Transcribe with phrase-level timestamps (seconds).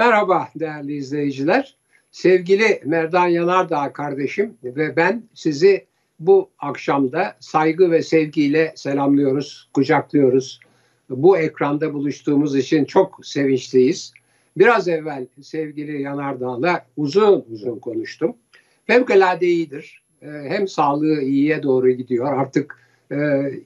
[0.00, 1.76] Merhaba değerli izleyiciler.
[2.10, 5.86] Sevgili Merdan Yanardağ kardeşim ve ben sizi
[6.20, 10.60] bu akşamda saygı ve sevgiyle selamlıyoruz, kucaklıyoruz.
[11.10, 14.12] Bu ekranda buluştuğumuz için çok sevinçliyiz.
[14.56, 18.36] Biraz evvel sevgili Yanardağ'la uzun uzun konuştum.
[18.86, 20.02] Fevkalade iyidir.
[20.22, 22.32] Ee, hem sağlığı iyiye doğru gidiyor.
[22.38, 22.78] Artık
[23.12, 23.16] e,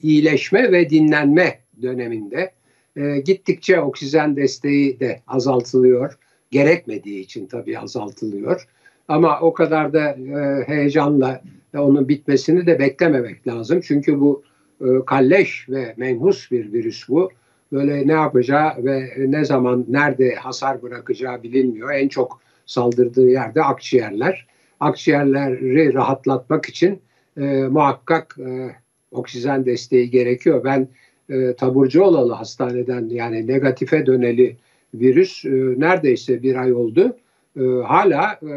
[0.01, 2.51] iyileşme ve dinlenme döneminde.
[2.95, 6.17] E, gittikçe oksijen desteği de azaltılıyor.
[6.51, 8.67] Gerekmediği için tabii azaltılıyor.
[9.07, 11.41] Ama o kadar da e, heyecanla
[11.77, 13.81] onun bitmesini de beklememek lazım.
[13.81, 14.43] Çünkü bu
[14.81, 17.31] e, kalleş ve menhus bir virüs bu.
[17.71, 21.91] Böyle ne yapacağı ve ne zaman nerede hasar bırakacağı bilinmiyor.
[21.91, 24.47] En çok saldırdığı yerde akciğerler.
[24.79, 26.99] Akciğerleri rahatlatmak için
[27.37, 28.75] e, muhakkak e,
[29.11, 30.63] oksijen desteği gerekiyor.
[30.63, 30.87] Ben
[31.29, 34.57] e, taburcu olalı hastaneden yani negatife döneli
[34.99, 37.15] virüs e, neredeyse bir ay oldu.
[37.59, 38.53] E, hala e,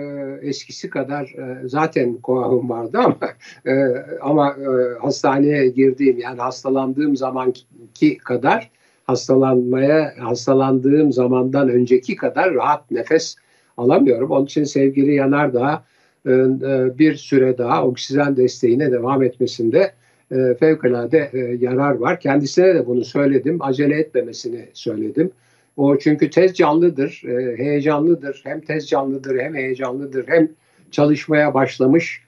[0.49, 3.19] eskisi kadar e, zaten koahım vardı ama
[3.67, 3.73] e,
[4.21, 8.71] ama e, hastaneye girdiğim yani hastalandığım zamanki kadar
[9.05, 13.37] hastalanmaya hastalandığım zamandan önceki kadar rahat nefes
[13.77, 14.31] alamıyorum.
[14.31, 15.85] Onun için sevgili Yanardağ
[16.27, 19.93] e, e, bir süre daha oksijen desteğine devam etmesinde
[20.33, 22.21] e, fevkalade e, yarar var.
[22.21, 23.63] Kendisine de bunu söyledim.
[23.63, 25.31] Acele etmemesini söyledim.
[25.79, 28.41] O çünkü tez canlıdır, e, heyecanlıdır.
[28.45, 30.49] Hem tez canlıdır hem heyecanlıdır hem
[30.91, 32.23] çalışmaya başlamış.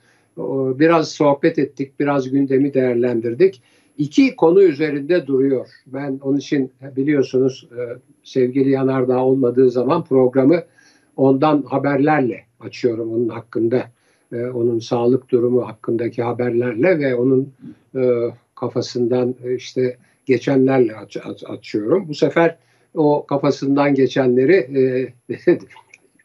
[0.78, 3.62] Biraz sohbet ettik, biraz gündemi değerlendirdik.
[3.98, 5.66] İki konu üzerinde duruyor.
[5.86, 7.80] Ben onun için biliyorsunuz e,
[8.22, 10.62] sevgili Yanardağ olmadığı zaman programı
[11.16, 13.84] ondan haberlerle açıyorum onun hakkında
[14.32, 17.52] e, onun sağlık durumu hakkındaki haberlerle ve onun
[18.54, 22.08] kafasından işte geçenlerle aç, aç, açıyorum.
[22.08, 22.56] Bu sefer
[22.94, 24.54] o kafasından geçenleri
[25.30, 25.36] e,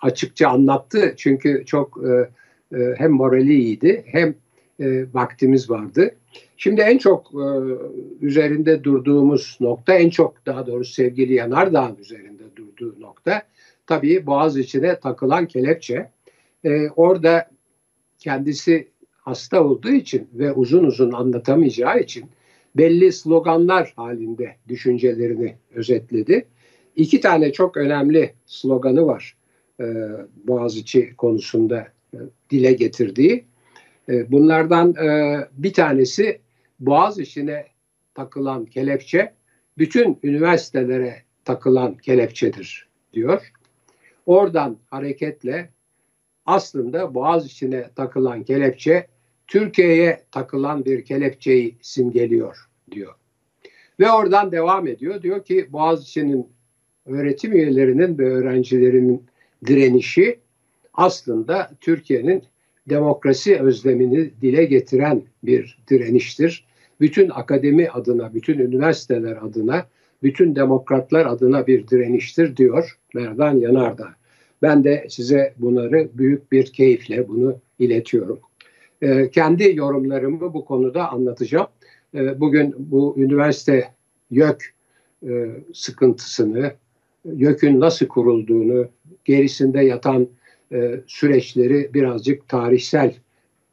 [0.01, 2.29] açıkça anlattı çünkü çok e,
[2.77, 4.35] e, hem morali iyiydi hem
[4.79, 6.15] e, vaktimiz vardı.
[6.57, 7.45] Şimdi en çok e,
[8.21, 13.41] üzerinde durduğumuz nokta, en çok daha doğrusu sevgili Yanardağ'ın üzerinde durduğu nokta
[13.87, 16.09] tabii boğaz içine takılan kelepçe.
[16.63, 17.49] E, orada
[18.19, 22.25] kendisi hasta olduğu için ve uzun uzun anlatamayacağı için
[22.77, 26.45] belli sloganlar halinde düşüncelerini özetledi.
[26.95, 29.35] İki tane çok önemli sloganı var
[29.79, 29.85] e,
[30.47, 32.17] Boğaziçi konusunda e,
[32.49, 33.45] dile getirdiği.
[34.09, 36.39] E, bunlardan e, bir tanesi
[36.79, 37.65] Boğaziçi'ne
[38.13, 39.33] takılan kelepçe
[39.77, 43.51] bütün üniversitelere takılan kelepçedir diyor.
[44.25, 45.69] Oradan hareketle
[46.45, 49.07] aslında boğaz içine takılan kelepçe
[49.47, 53.13] Türkiye'ye takılan bir kelepçeyi simgeliyor diyor.
[53.99, 55.21] Ve oradan devam ediyor.
[55.21, 56.54] Diyor ki Boğaziçi'nin
[57.05, 59.23] öğretim üyelerinin ve öğrencilerinin
[59.65, 60.39] direnişi
[60.93, 62.43] aslında Türkiye'nin
[62.89, 66.65] demokrasi özlemini dile getiren bir direniştir.
[67.01, 69.85] Bütün akademi adına, bütün üniversiteler adına,
[70.23, 74.15] bütün demokratlar adına bir direniştir diyor Merdan Yanardağ.
[74.61, 78.39] Ben de size bunları büyük bir keyifle bunu iletiyorum.
[79.01, 81.67] E, kendi yorumlarımı bu konuda anlatacağım.
[82.15, 83.87] E, bugün bu üniversite
[84.31, 84.73] YÖK
[85.27, 86.71] e, sıkıntısını,
[87.33, 88.87] YÖK'ün nasıl kurulduğunu,
[89.25, 90.27] gerisinde yatan
[90.71, 93.15] e, süreçleri birazcık tarihsel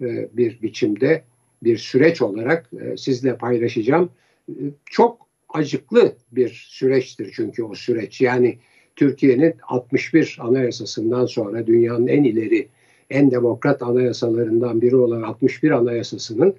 [0.01, 1.23] e, bir biçimde
[1.63, 4.11] bir süreç olarak e, sizle paylaşacağım.
[4.49, 4.55] E,
[4.87, 8.21] çok acıklı bir süreçtir çünkü o süreç.
[8.21, 8.59] Yani
[8.97, 12.69] Türkiye'nin 61 anayasasından sonra dünyanın en ileri,
[13.11, 16.55] en demokrat anayasalarından biri olan 61 anayasasının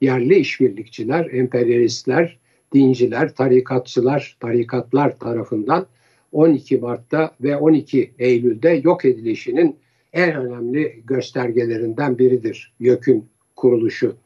[0.00, 2.38] yerli işbirlikçiler, emperyalistler,
[2.74, 5.86] dinciler, tarikatçılar, tarikatlar tarafından
[6.34, 9.76] 12 Mart'ta ve 12 Eylül'de yok edilişinin
[10.12, 14.16] en önemli göstergelerinden biridir YÖK'ün kuruluşu.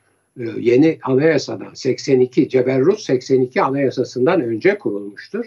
[0.40, 5.46] Ee, yeni anayasadan 82 Ceberrut 82 anayasasından önce kurulmuştur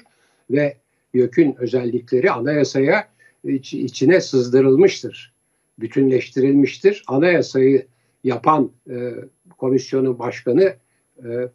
[0.52, 0.78] ve
[1.14, 3.08] YÖK'ün özellikleri anayasaya
[3.44, 5.34] iç, içine sızdırılmıştır,
[5.80, 7.04] bütünleştirilmiştir.
[7.08, 7.86] Anayasayı
[8.24, 9.12] yapan e,
[9.58, 10.74] komisyonun başkanı
[11.26, 11.50] e,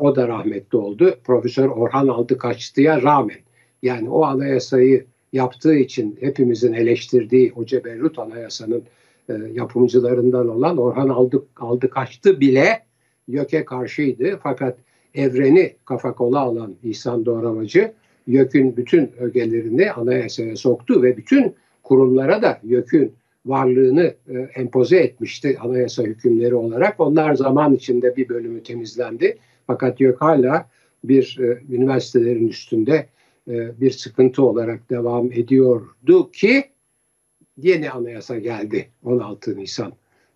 [0.00, 1.18] o da rahmetli oldu.
[1.24, 3.38] Profesör Orhan Aldıkaçtı'ya rağmen
[3.82, 8.82] yani o anayasayı yaptığı için hepimizin eleştirdiği o Ceberrut Anayasa'nın
[9.28, 12.82] e, yapımcılarından olan Orhan Aldık, Aldıkaçtı bile
[13.28, 14.38] YÖK'e karşıydı.
[14.42, 14.78] Fakat
[15.14, 17.92] evreni kafa kola alan İhsan Doğramacı
[18.26, 23.12] YÖK'ün bütün ögelerini anayasaya soktu ve bütün kurumlara da YÖK'ün
[23.46, 27.00] varlığını e, empoze etmişti anayasa hükümleri olarak.
[27.00, 29.38] Onlar zaman içinde bir bölümü temizlendi.
[29.66, 30.68] Fakat YÖK hala
[31.04, 33.06] bir e, üniversitelerin üstünde
[33.48, 36.64] e, bir sıkıntı olarak devam ediyordu ki
[37.56, 39.92] yeni anayasa geldi 16 Nisan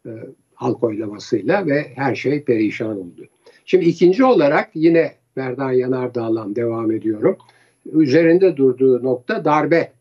[0.07, 0.11] e,
[0.55, 3.27] halk oylamasıyla ve her şey perişan oldu.
[3.65, 7.37] Şimdi ikinci olarak yine Merdan Yanardağ'la devam ediyorum.
[7.93, 9.93] Üzerinde durduğu nokta darbe.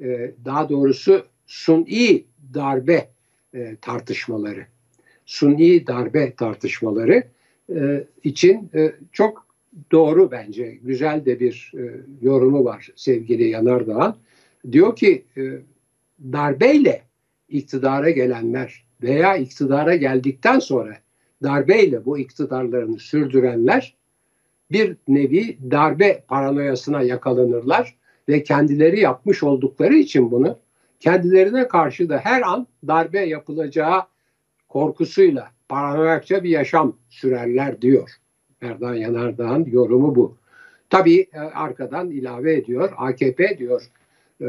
[0.00, 2.24] E, daha doğrusu suni
[2.54, 3.08] darbe
[3.54, 4.66] e, tartışmaları.
[5.26, 7.22] Suni darbe tartışmaları
[8.24, 8.70] için
[9.12, 9.43] çok
[9.92, 10.78] doğru bence.
[10.82, 11.82] Güzel de bir e,
[12.22, 14.14] yorumu var sevgili Yanardağ'ın.
[14.72, 15.42] Diyor ki e,
[16.32, 17.02] darbeyle
[17.48, 20.96] iktidara gelenler veya iktidara geldikten sonra
[21.42, 23.96] darbeyle bu iktidarlarını sürdürenler
[24.70, 27.96] bir nevi darbe paranoyasına yakalanırlar
[28.28, 30.58] ve kendileri yapmış oldukları için bunu
[31.00, 34.02] kendilerine karşı da her an darbe yapılacağı
[34.68, 38.10] korkusuyla paranoyakça bir yaşam sürerler diyor.
[38.64, 40.36] Erdoğan Yanardağ'ın yorumu bu.
[40.90, 42.92] Tabii e, arkadan ilave ediyor.
[42.96, 43.82] AKP diyor
[44.40, 44.46] e,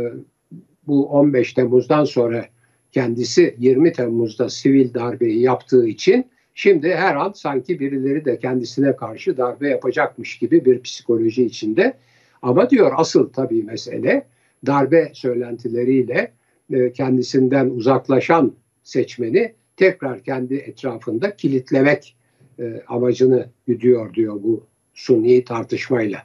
[0.88, 2.46] bu 15 Temmuz'dan sonra
[2.92, 9.38] kendisi 20 Temmuz'da sivil darbeyi yaptığı için şimdi her an sanki birileri de kendisine karşı
[9.38, 11.94] darbe yapacakmış gibi bir psikoloji içinde.
[12.42, 14.28] Ama diyor asıl tabii mesele
[14.66, 16.32] darbe söylentileriyle
[16.74, 18.54] e, kendisinden uzaklaşan
[18.84, 22.16] seçmeni tekrar kendi etrafında kilitlemek
[22.60, 24.64] e, amacını güdüyor diyor bu
[24.94, 26.20] suni tartışmayla.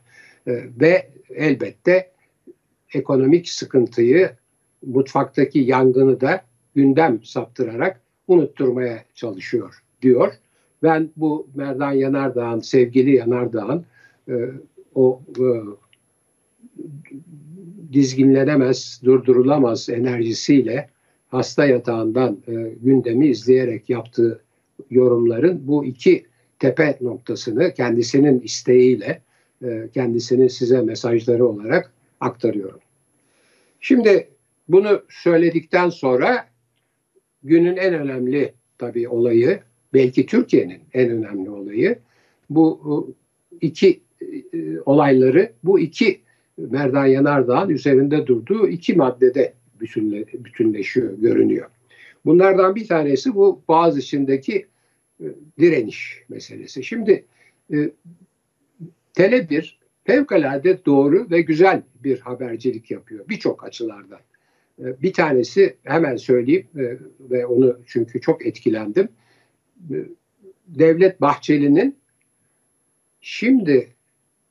[0.46, 2.10] E, ve elbette
[2.94, 4.30] ekonomik sıkıntıyı
[4.86, 6.44] mutfaktaki yangını da
[6.74, 10.32] gündem saptırarak unutturmaya çalışıyor diyor.
[10.82, 13.84] Ben bu Merdan Yanardağ'ın, sevgili Yanardağ'ın
[14.28, 14.34] e,
[14.94, 15.44] o e,
[17.92, 20.90] dizginlenemez, durdurulamaz enerjisiyle
[21.28, 22.52] hasta yatağından e,
[22.82, 24.40] gündemi izleyerek yaptığı
[24.90, 26.26] yorumların bu iki
[26.58, 29.22] tepe noktasını kendisinin isteğiyle
[29.64, 32.80] e, kendisinin size mesajları olarak aktarıyorum.
[33.80, 34.28] Şimdi
[34.68, 36.46] bunu söyledikten sonra
[37.42, 39.60] günün en önemli tabii olayı,
[39.94, 41.98] belki Türkiye'nin en önemli olayı
[42.50, 43.14] bu
[43.60, 44.00] iki
[44.54, 46.20] e, olayları, bu iki
[46.58, 51.66] Merdan Yanardağ'ın üzerinde durduğu iki maddede bütünle, bütünleşiyor, görünüyor.
[52.24, 54.66] Bunlardan bir tanesi bu Boğaz içindeki
[55.58, 56.84] direniş meselesi.
[56.84, 57.24] Şimdi
[57.72, 57.90] e,
[59.14, 59.74] Tele1
[60.04, 64.20] fevkalade doğru ve güzel bir habercilik yapıyor birçok açılardan.
[64.78, 69.08] E, bir tanesi hemen söyleyeyim e, ve onu çünkü çok etkilendim.
[69.90, 69.96] E,
[70.66, 71.96] Devlet Bahçeli'nin
[73.20, 73.88] şimdi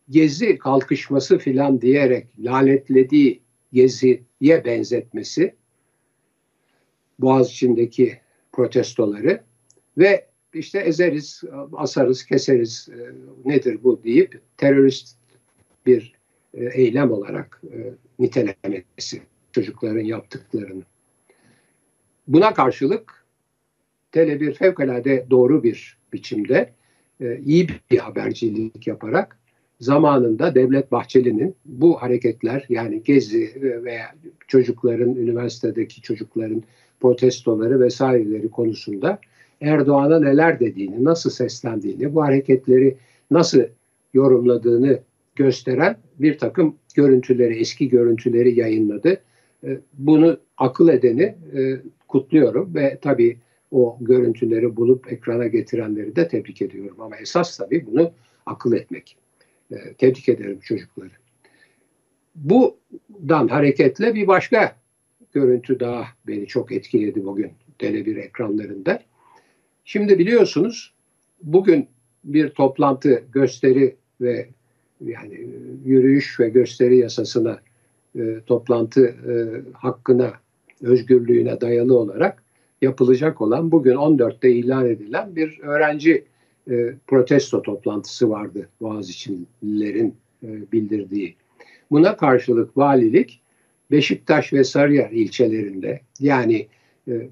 [0.09, 3.41] gezi kalkışması filan diyerek lanetlediği
[3.73, 5.55] geziye benzetmesi
[7.19, 8.17] Boğaziçi'ndeki
[8.51, 9.41] protestoları
[9.97, 10.28] ve
[10.59, 12.89] işte ezeriz, asarız, keseriz
[13.45, 15.17] nedir bu deyip terörist
[15.85, 16.13] bir
[16.53, 17.61] eylem olarak
[18.19, 19.21] nitelemesi
[19.51, 20.83] çocukların yaptıklarını.
[22.27, 23.25] Buna karşılık
[24.13, 26.73] Tele1 fevkalade doğru bir biçimde
[27.21, 29.39] e, iyi bir habercilik yaparak
[29.79, 34.15] zamanında Devlet Bahçeli'nin bu hareketler yani Gezi veya
[34.47, 36.63] çocukların, üniversitedeki çocukların
[36.99, 39.19] protestoları vesaireleri konusunda
[39.61, 42.97] Erdoğan'a neler dediğini, nasıl seslendiğini, bu hareketleri
[43.31, 43.63] nasıl
[44.13, 44.99] yorumladığını
[45.35, 49.17] gösteren bir takım görüntüleri, eski görüntüleri yayınladı.
[49.63, 51.23] E, bunu akıl edeni
[51.55, 53.37] e, kutluyorum ve tabii
[53.71, 56.97] o görüntüleri bulup ekrana getirenleri de tebrik ediyorum.
[56.99, 58.11] Ama esas tabii bunu
[58.45, 59.17] akıl etmek.
[59.71, 61.11] E, tebrik ederim çocukları.
[62.35, 64.75] Budan hareketle bir başka
[65.33, 68.99] görüntü daha beni çok etkiledi bugün Tele1 ekranlarında.
[69.91, 70.93] Şimdi biliyorsunuz
[71.43, 71.87] bugün
[72.23, 74.49] bir toplantı, gösteri ve
[75.05, 75.47] yani
[75.85, 77.59] yürüyüş ve gösteri yasasına
[78.19, 79.33] e, toplantı e,
[79.73, 80.33] hakkına,
[80.81, 82.43] özgürlüğüne dayalı olarak
[82.81, 86.25] yapılacak olan bugün 14'te ilan edilen bir öğrenci
[86.71, 91.35] e, protesto toplantısı vardı Boğaziçi'lilerin e, bildirdiği.
[91.91, 93.41] Buna karşılık valilik
[93.91, 96.67] Beşiktaş ve Sarıyer ilçelerinde yani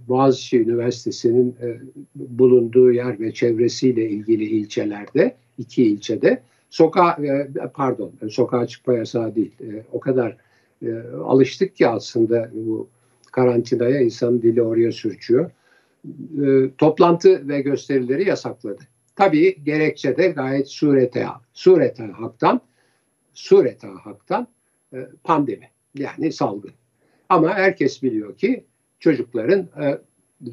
[0.07, 1.79] Boğaziçi Üniversitesi'nin e,
[2.15, 9.51] bulunduğu yer ve çevresiyle ilgili ilçelerde iki ilçede sokağa e, pardon sokağa çıkma yasağı değil
[9.61, 10.37] e, o kadar
[10.85, 10.91] e,
[11.25, 12.87] alıştık ki aslında bu
[13.31, 15.51] karantinaya insan dili oraya sürçüyor.
[16.43, 18.83] E, toplantı ve gösterileri yasakladı.
[19.15, 22.61] Tabii gerekçe de gayet surete, surete haktan,
[23.33, 24.47] surete haktan
[24.93, 26.71] e, pandemi yani salgın.
[27.29, 28.63] Ama herkes biliyor ki
[28.99, 29.97] çocukların e,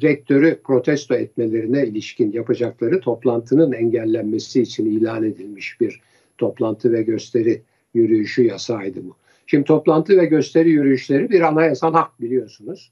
[0.01, 6.01] rektörü protesto etmelerine ilişkin yapacakları toplantının engellenmesi için ilan edilmiş bir
[6.37, 7.61] toplantı ve gösteri
[7.93, 9.15] yürüyüşü yasaydı bu.
[9.47, 12.91] Şimdi toplantı ve gösteri yürüyüşleri bir anayasal hak biliyorsunuz.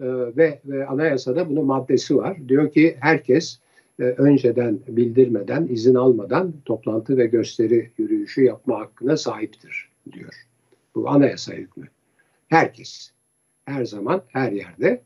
[0.00, 2.48] Ee, ve, ve anayasada bunun maddesi var.
[2.48, 3.58] Diyor ki herkes
[4.00, 10.46] e, önceden bildirmeden, izin almadan toplantı ve gösteri yürüyüşü yapma hakkına sahiptir diyor.
[10.94, 11.88] Bu anayasa hükmü.
[12.48, 13.12] Herkes
[13.68, 15.00] her zaman her yerde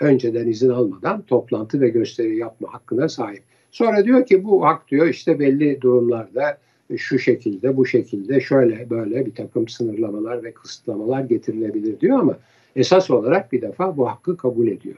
[0.00, 3.42] önceden izin almadan toplantı ve gösteri yapma hakkına sahip.
[3.70, 6.58] Sonra diyor ki bu hak diyor işte belli durumlarda
[6.96, 12.38] şu şekilde, bu şekilde, şöyle böyle bir takım sınırlamalar ve kısıtlamalar getirilebilir diyor ama
[12.76, 14.96] esas olarak bir defa bu hakkı kabul ediyor.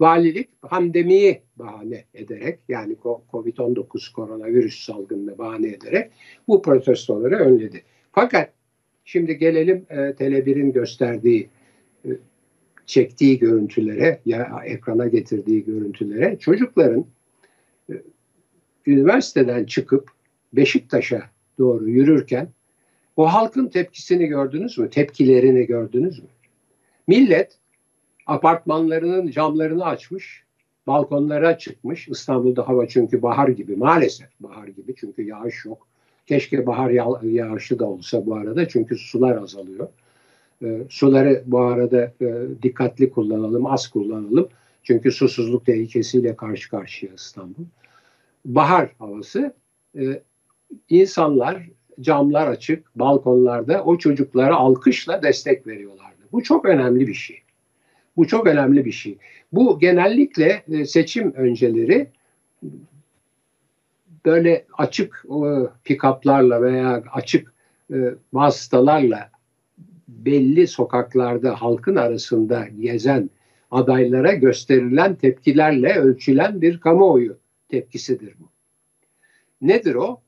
[0.00, 2.96] Valilik pandemiyi bahane ederek yani
[3.32, 6.10] COVID-19 koronavirüs salgınını bahane ederek
[6.48, 7.82] bu protestoları önledi.
[8.12, 8.52] Fakat
[9.04, 11.48] şimdi gelelim e, Tele1'in gösterdiği
[12.88, 17.04] çektiği görüntülere ya ekrana getirdiği görüntülere çocukların
[17.90, 17.94] e,
[18.86, 20.10] üniversiteden çıkıp
[20.52, 21.22] Beşiktaş'a
[21.58, 22.48] doğru yürürken
[23.16, 24.90] o halkın tepkisini gördünüz mü?
[24.90, 26.28] Tepkilerini gördünüz mü?
[27.06, 27.58] Millet
[28.26, 30.44] apartmanlarının camlarını açmış,
[30.86, 32.08] balkonlara çıkmış.
[32.08, 35.86] İstanbul'da hava çünkü bahar gibi maalesef bahar gibi çünkü yağış yok.
[36.26, 39.88] Keşke bahar yağ yağışı da olsa bu arada çünkü sular azalıyor.
[40.62, 44.48] E, suları bu arada e, dikkatli kullanalım, az kullanalım.
[44.82, 47.64] Çünkü susuzluk tehlikesiyle karşı karşıya İstanbul.
[48.44, 49.54] Bahar havası.
[49.98, 50.22] E,
[50.88, 51.68] insanlar
[52.00, 56.22] camlar açık, balkonlarda o çocuklara alkışla destek veriyorlardı.
[56.32, 57.42] Bu çok önemli bir şey.
[58.16, 59.18] Bu çok önemli bir şey.
[59.52, 62.10] Bu genellikle e, seçim önceleri
[64.24, 65.24] böyle açık
[65.84, 67.52] pikaplarla veya açık
[67.92, 67.96] e,
[68.32, 69.30] vasıtalarla
[70.08, 73.30] belli sokaklarda halkın arasında gezen
[73.70, 77.38] adaylara gösterilen tepkilerle ölçülen bir kamuoyu
[77.68, 78.48] tepkisidir bu.
[79.60, 80.20] Nedir o?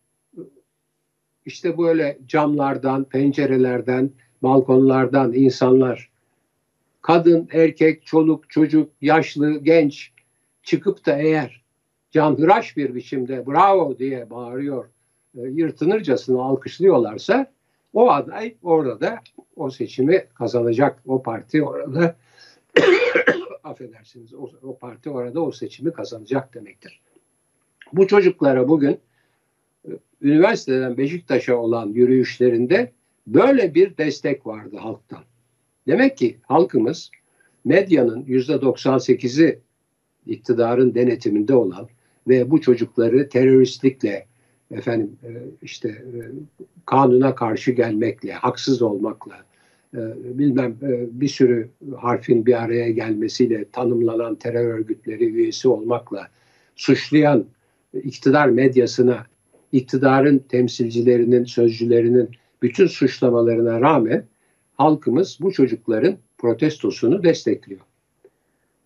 [1.47, 4.11] İşte böyle camlardan, pencerelerden,
[4.43, 6.11] balkonlardan insanlar
[7.03, 10.13] kadın, erkek, çoluk, çocuk, yaşlı, genç
[10.63, 11.63] çıkıp da eğer
[12.11, 14.85] canhıraş bir biçimde bravo diye bağırıyor,
[15.39, 17.53] e, yırtınırcasına alkışlıyorlarsa
[17.93, 19.21] o aday orada da
[19.57, 21.03] o seçimi kazanacak.
[21.07, 22.17] O parti orada
[23.65, 27.01] affedersiniz o, o parti orada o seçimi kazanacak demektir.
[27.93, 29.01] Bu çocuklara bugün
[29.89, 29.91] e,
[30.23, 32.93] üniversiteden Beşiktaş'a olan yürüyüşlerinde
[33.27, 35.23] böyle bir destek vardı halktan.
[35.87, 37.11] Demek ki halkımız
[37.65, 39.61] medyanın yüzde 98'i
[40.27, 41.89] iktidarın denetiminde olan
[42.29, 44.27] ve bu çocukları teröristlikle
[44.71, 45.31] efendim e,
[45.63, 46.21] işte e,
[46.87, 49.37] kanuna karşı gelmekle, haksız olmakla,
[49.95, 49.99] e,
[50.39, 50.77] bilmem
[51.11, 56.29] bir sürü harfin bir araya gelmesiyle tanımlanan terör örgütleri üyesi olmakla
[56.77, 57.45] suçlayan
[57.95, 59.27] iktidar medyasına,
[59.73, 62.29] iktidarın temsilcilerinin, sözcülerinin
[62.63, 64.25] bütün suçlamalarına rağmen
[64.77, 67.81] halkımız bu çocukların protestosunu destekliyor.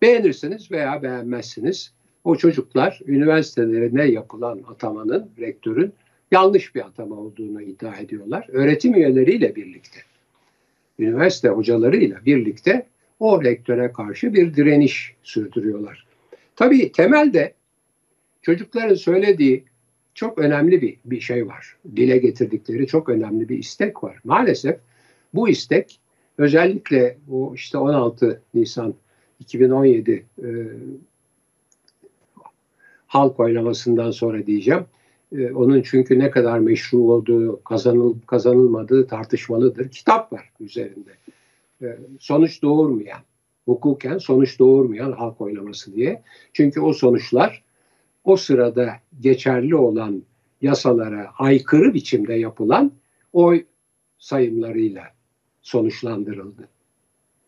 [0.02, 1.92] Beğenirsiniz veya beğenmezsiniz.
[2.24, 5.92] O çocuklar üniversitelerine yapılan atamanın, rektörün
[6.30, 8.46] yanlış bir atama olduğunu iddia ediyorlar.
[8.52, 10.00] Öğretim üyeleriyle birlikte,
[10.98, 12.86] üniversite hocalarıyla birlikte
[13.20, 16.06] o rektöre karşı bir direniş sürdürüyorlar.
[16.56, 17.54] Tabii temelde
[18.42, 19.64] çocukların söylediği
[20.14, 21.76] çok önemli bir, bir şey var.
[21.96, 24.18] Dile getirdikleri çok önemli bir istek var.
[24.24, 24.76] Maalesef
[25.34, 26.00] bu istek
[26.38, 28.94] özellikle bu işte 16 Nisan
[29.40, 30.48] 2017 e,
[33.14, 34.84] halk oylamasından sonra diyeceğim.
[35.32, 39.88] E, onun çünkü ne kadar meşru olduğu, kazanıl, kazanılmadığı tartışmalıdır.
[39.88, 41.10] Kitap var üzerinde.
[41.82, 43.20] E, sonuç doğurmayan,
[43.64, 46.22] hukuken sonuç doğurmayan halk oylaması diye.
[46.52, 47.62] Çünkü o sonuçlar
[48.24, 48.90] o sırada
[49.20, 50.22] geçerli olan
[50.62, 52.92] yasalara aykırı biçimde yapılan
[53.32, 53.64] oy
[54.18, 55.04] sayımlarıyla
[55.62, 56.68] sonuçlandırıldı.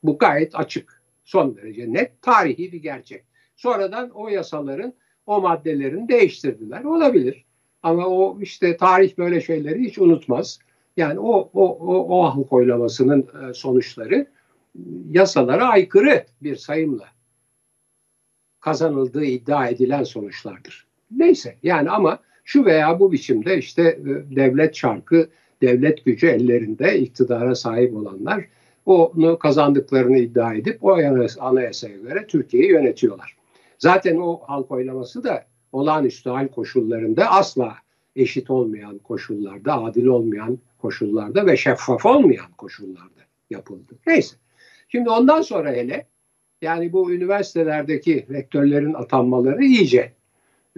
[0.03, 3.25] Bu gayet açık, son derece net, tarihi bir gerçek.
[3.57, 4.95] Sonradan o yasaların
[5.27, 6.85] o maddelerini değiştirdiler.
[6.85, 7.45] Olabilir.
[7.83, 10.59] Ama o işte tarih böyle şeyleri hiç unutmaz.
[10.97, 14.27] Yani o o o, o halk oylamasının e, sonuçları
[15.11, 17.05] yasalara aykırı bir sayımla
[18.61, 20.87] kazanıldığı iddia edilen sonuçlardır.
[21.11, 25.29] Neyse yani ama şu veya bu biçimde işte e, devlet şarkı,
[25.63, 28.45] devlet gücü ellerinde iktidara sahip olanlar
[28.87, 30.99] onu kazandıklarını iddia edip o
[31.41, 33.37] anayasaya göre Türkiye'yi yönetiyorlar.
[33.79, 37.77] Zaten o halk oylaması da olağanüstü hal koşullarında asla
[38.17, 43.95] eşit olmayan koşullarda, adil olmayan koşullarda ve şeffaf olmayan koşullarda yapıldı.
[44.07, 44.37] Neyse.
[44.89, 46.07] Şimdi ondan sonra hele
[46.63, 50.13] yani bu üniversitelerdeki rektörlerin atanmaları iyice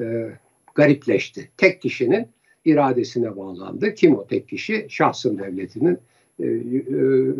[0.00, 0.32] e,
[0.74, 1.50] garipleşti.
[1.56, 2.26] Tek kişinin
[2.64, 3.94] iradesine bağlandı.
[3.94, 4.86] Kim o tek kişi?
[4.88, 5.98] Şahsın devletinin
[6.40, 6.44] e,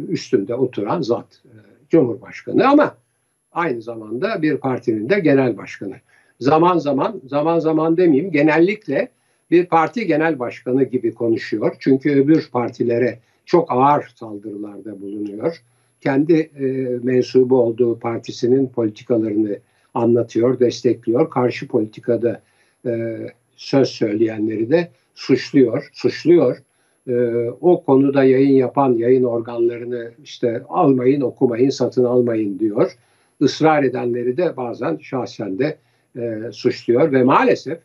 [0.08, 1.54] üstünde oturan zat e,
[1.90, 2.96] Cumhurbaşkanı ama
[3.52, 5.94] aynı zamanda bir partinin de genel başkanı.
[6.40, 9.08] Zaman zaman, zaman zaman demeyeyim genellikle
[9.50, 11.76] bir parti genel başkanı gibi konuşuyor.
[11.78, 15.62] Çünkü öbür partilere çok ağır saldırılarda bulunuyor.
[16.00, 16.64] Kendi e,
[17.02, 19.58] mensubu olduğu partisinin politikalarını
[19.94, 21.30] anlatıyor, destekliyor.
[21.30, 22.42] Karşı politikada
[22.86, 23.18] e,
[23.56, 26.56] söz söyleyenleri de suçluyor, suçluyor.
[27.08, 27.14] E,
[27.60, 32.92] o konuda yayın yapan yayın organlarını işte almayın, okumayın, satın almayın diyor.
[33.40, 35.78] Israr edenleri de bazen şahsen de
[36.16, 37.78] e, suçluyor ve maalesef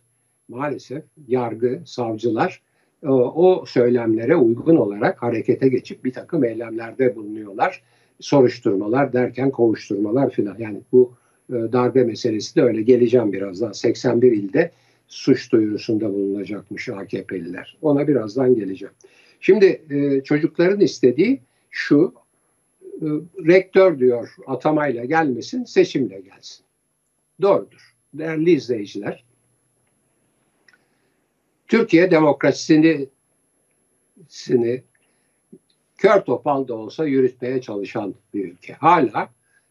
[0.48, 2.62] maalesef yargı, savcılar
[3.07, 7.83] o, o söylemlere uygun olarak harekete geçip bir takım eylemlerde bulunuyorlar.
[8.19, 10.55] Soruşturmalar derken kovuşturmalar filan.
[10.60, 11.13] Yani bu
[11.50, 13.72] e, darbe meselesi de öyle geleceğim birazdan.
[13.72, 14.72] 81 ilde
[15.07, 17.77] suç duyurusunda bulunacakmış AKP'liler.
[17.81, 18.93] Ona birazdan geleceğim.
[19.39, 22.13] Şimdi e, çocukların istediği şu,
[23.01, 23.05] e,
[23.47, 26.65] rektör diyor atamayla gelmesin, seçimle gelsin.
[27.41, 27.93] Doğrudur.
[28.13, 29.23] Değerli izleyiciler,
[31.67, 33.07] Türkiye demokrasisini
[34.27, 34.83] sini,
[35.97, 38.73] kör topal da olsa yürütmeye çalışan bir ülke.
[38.73, 39.29] Hala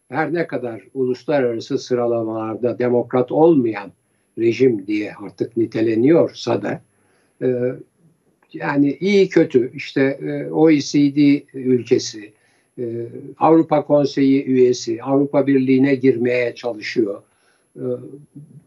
[0.09, 3.91] her ne kadar uluslararası sıralamalarda demokrat olmayan
[4.37, 6.81] rejim diye artık niteleniyorsa da
[7.41, 7.47] e,
[8.53, 12.33] yani iyi kötü işte e, OECD ülkesi,
[13.37, 17.23] Avrupa Konseyi üyesi, Avrupa Birliği'ne girmeye çalışıyor.
[17.75, 17.83] E,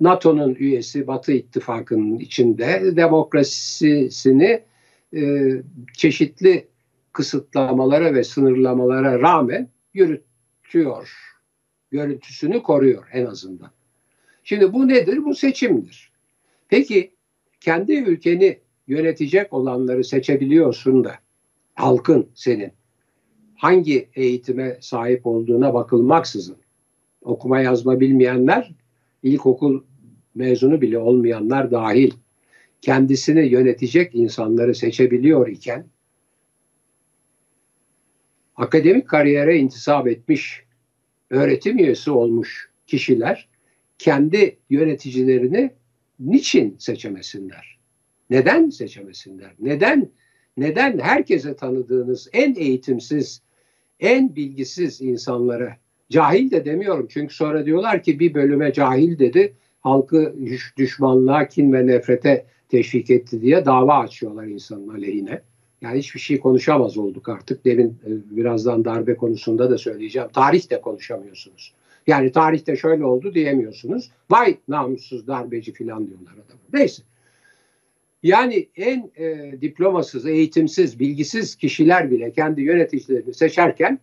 [0.01, 4.63] NATO'nun üyesi Batı İttifakı'nın içinde demokrasisini
[5.17, 5.51] e,
[5.93, 6.69] çeşitli
[7.13, 11.13] kısıtlamalara ve sınırlamalara rağmen yürütüyor.
[11.91, 13.71] Görüntüsünü koruyor en azından.
[14.45, 15.25] Şimdi bu nedir?
[15.25, 16.13] Bu seçimdir.
[16.69, 17.13] Peki
[17.61, 21.15] kendi ülkeni yönetecek olanları seçebiliyorsun da
[21.75, 22.73] halkın senin
[23.57, 26.57] hangi eğitime sahip olduğuna bakılmaksızın
[27.23, 28.75] okuma yazma bilmeyenler
[29.23, 29.83] ilkokul
[30.35, 32.13] mezunu bile olmayanlar dahil
[32.81, 35.87] kendisini yönetecek insanları seçebiliyor iken
[38.57, 40.63] akademik kariyere intisap etmiş
[41.31, 43.49] öğretim üyesi olmuş kişiler
[43.99, 45.71] kendi yöneticilerini
[46.21, 47.79] niçin seçemesinler?
[48.31, 49.53] Neden seçemesinler?
[49.59, 50.11] Neden
[50.57, 53.43] neden herkese tanıdığınız en eğitimsiz,
[54.01, 55.77] en bilgisiz insanlara
[56.11, 60.35] cahil de demiyorum çünkü sonra diyorlar ki bir bölüme cahil dedi halkı
[60.77, 65.41] düşmanlığa, kin ve nefrete teşvik etti diye dava açıyorlar insanın aleyhine.
[65.81, 67.65] Yani hiçbir şey konuşamaz olduk artık.
[67.65, 70.29] Demin e, birazdan darbe konusunda da söyleyeceğim.
[70.33, 71.75] Tarih de konuşamıyorsunuz.
[72.07, 74.11] Yani tarihte şöyle oldu diyemiyorsunuz.
[74.31, 76.61] Vay namussuz darbeci filan diyorlar adamı.
[76.73, 77.03] Neyse.
[78.27, 83.99] Yani en e, diplomasız, eğitimsiz, bilgisiz kişiler bile kendi yöneticilerini seçerken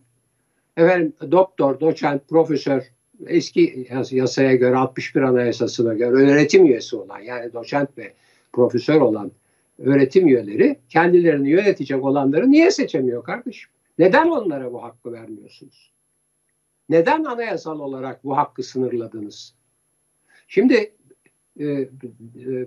[0.78, 2.84] efendim doktor, doçent, profesör
[3.28, 8.14] eski yasaya göre 61 anayasasına göre öğretim üyesi olan yani doçent ve
[8.54, 9.32] profesör olan
[9.80, 13.70] öğretim üyeleri kendilerini yönetecek olanları niye seçemiyor kardeşim?
[14.00, 15.92] Neden onlara bu hakkı vermiyorsunuz?
[16.90, 19.54] Neden anayasal olarak bu hakkı sınırladınız?
[20.48, 20.92] Şimdi
[21.60, 21.88] e, e,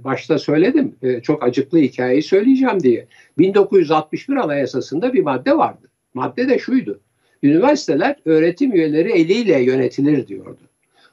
[0.05, 3.07] başta söyledim e, çok acıklı hikayeyi söyleyeceğim diye.
[3.39, 5.89] 1961 anayasasında bir madde vardı.
[6.15, 7.01] Madde de şuydu.
[7.43, 10.61] Üniversiteler öğretim üyeleri eliyle yönetilir diyordu.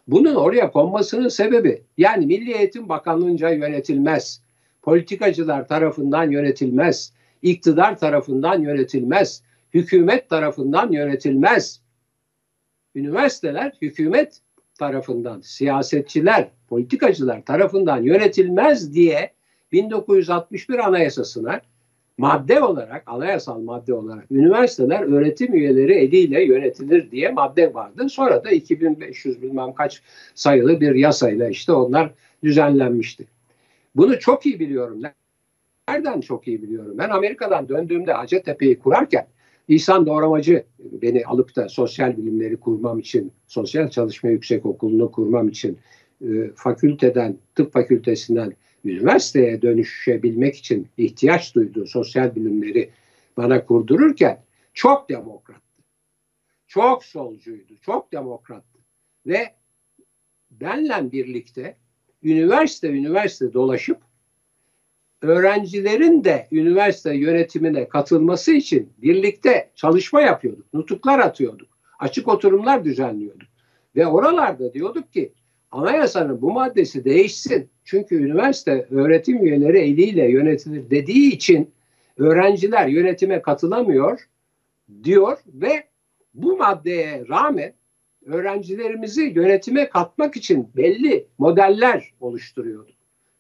[0.07, 4.41] Bunun oraya konmasının sebebi yani Milli Eğitim Bakanlığı'nca yönetilmez.
[4.81, 7.13] Politikacılar tarafından yönetilmez.
[7.41, 9.43] iktidar tarafından yönetilmez.
[9.73, 11.83] Hükümet tarafından yönetilmez
[12.95, 14.41] üniversiteler hükümet
[14.84, 19.32] tarafından, siyasetçiler, politikacılar tarafından yönetilmez diye
[19.72, 21.62] 1961 Anayasasına
[22.17, 28.10] madde olarak, anayasal madde olarak üniversiteler öğretim üyeleri eliyle yönetilir diye madde vardı.
[28.10, 30.02] Sonra da 2500 bilmem kaç
[30.36, 32.12] sayılı bir yasayla işte onlar
[32.43, 33.26] düzenlenmişti.
[33.96, 35.02] Bunu çok iyi biliyorum.
[35.89, 36.96] Nereden çok iyi biliyorum?
[36.98, 39.28] Ben Amerika'dan döndüğümde Hacettepe'yi kurarken
[39.67, 45.78] İhsan Doğramacı beni alıp da sosyal bilimleri kurmam için, sosyal çalışma yüksek okulunu kurmam için
[46.21, 48.54] e, fakülteden, tıp fakültesinden
[48.86, 52.89] üniversiteye dönüşebilmek için ihtiyaç duyduğu sosyal bilimleri
[53.38, 55.62] bana kurdururken çok demokrattı.
[56.67, 58.80] Çok solcuydu, çok demokrattı.
[59.26, 59.54] Ve
[60.52, 61.78] benle birlikte
[62.23, 63.97] üniversite üniversite dolaşıp
[65.23, 70.73] öğrencilerin de üniversite yönetimine katılması için birlikte çalışma yapıyorduk.
[70.73, 71.67] Nutuklar atıyorduk.
[71.99, 73.47] Açık oturumlar düzenliyorduk.
[73.95, 75.33] Ve oralarda diyorduk ki
[75.71, 77.69] anayasanın bu maddesi değişsin.
[77.83, 81.71] Çünkü üniversite öğretim üyeleri eliyle yönetilir dediği için
[82.17, 84.19] öğrenciler yönetime katılamıyor.
[85.03, 85.83] diyor ve
[86.33, 87.73] bu maddeye rağmen
[88.25, 92.91] öğrencilerimizi yönetime katmak için belli modeller oluşturuyordu.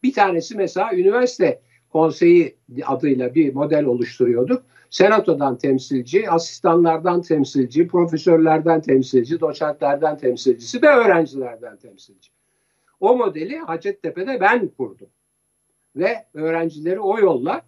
[0.03, 1.61] Bir tanesi mesela üniversite
[1.93, 4.63] konseyi adıyla bir model oluşturuyorduk.
[4.89, 12.29] Senatodan temsilci, asistanlardan temsilci, profesörlerden temsilci, doçentlerden temsilcisi ve öğrencilerden temsilci.
[12.99, 15.07] O modeli Hacettepe'de ben kurdum.
[15.95, 17.61] Ve öğrencileri o yolla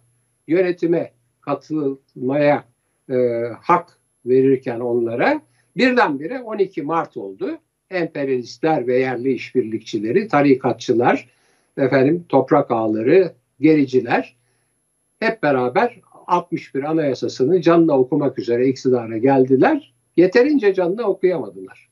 [0.48, 2.64] yönetime katılmaya
[3.10, 3.14] e,
[3.62, 5.40] hak verirken onlara
[5.76, 7.58] birdenbire 12 Mart oldu.
[7.90, 11.28] Emperyalistler ve yerli işbirlikçileri, tarikatçılar,
[11.76, 14.36] efendim toprak ağları, gericiler
[15.20, 19.94] hep beraber 61 Anayasasını canla okumak üzere iktidara geldiler.
[20.16, 21.88] Yeterince canla okuyamadılar.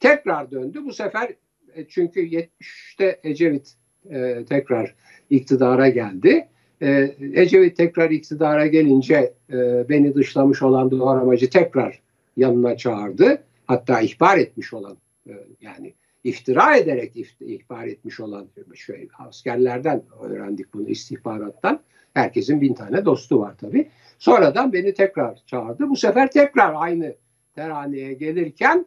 [0.00, 0.80] Tekrar döndü.
[0.84, 1.34] Bu sefer
[1.74, 3.74] e, çünkü 70'te Ecevit
[4.10, 4.94] e, tekrar
[5.30, 6.48] iktidara geldi.
[6.82, 12.00] E, Ecevit tekrar iktidara gelince e, beni dışlamış olan doğramacı tekrar
[12.36, 13.42] yanına çağırdı.
[13.66, 20.88] Hatta ihbar etmiş olan e, yani iftira ederek ihbar etmiş olan şey, askerlerden öğrendik bunu
[20.88, 21.80] istihbarattan.
[22.14, 23.88] Herkesin bin tane dostu var tabii.
[24.18, 25.88] Sonradan beni tekrar çağırdı.
[25.88, 27.14] Bu sefer tekrar aynı
[27.54, 28.86] teraneye gelirken